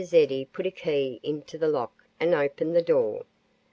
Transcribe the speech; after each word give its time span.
Eddy 0.11 0.45
put 0.45 0.65
a 0.65 0.71
key 0.71 1.19
into 1.21 1.59
the 1.59 1.67
lock 1.67 2.05
and 2.19 2.33
opened 2.33 2.75
the 2.75 2.81
door. 2.81 3.23